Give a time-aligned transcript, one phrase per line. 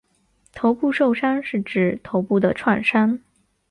[0.55, 3.19] 头部受伤是指头部的创伤。